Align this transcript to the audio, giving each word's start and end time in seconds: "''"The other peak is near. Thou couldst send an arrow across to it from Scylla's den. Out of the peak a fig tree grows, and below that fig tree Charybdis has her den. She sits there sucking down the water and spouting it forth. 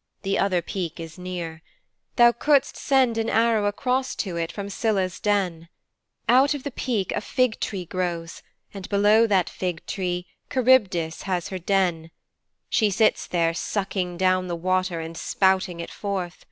"''"The 0.22 0.40
other 0.40 0.60
peak 0.60 0.98
is 0.98 1.20
near. 1.20 1.62
Thou 2.16 2.32
couldst 2.32 2.76
send 2.76 3.16
an 3.16 3.30
arrow 3.30 3.66
across 3.66 4.16
to 4.16 4.36
it 4.36 4.50
from 4.50 4.68
Scylla's 4.70 5.20
den. 5.20 5.68
Out 6.28 6.52
of 6.52 6.64
the 6.64 6.72
peak 6.72 7.12
a 7.12 7.20
fig 7.20 7.60
tree 7.60 7.84
grows, 7.84 8.42
and 8.74 8.88
below 8.88 9.24
that 9.28 9.48
fig 9.48 9.86
tree 9.86 10.26
Charybdis 10.52 11.22
has 11.30 11.50
her 11.50 11.60
den. 11.60 12.10
She 12.68 12.90
sits 12.90 13.28
there 13.28 13.54
sucking 13.54 14.16
down 14.16 14.48
the 14.48 14.56
water 14.56 14.98
and 14.98 15.16
spouting 15.16 15.78
it 15.78 15.92
forth. 15.92 16.44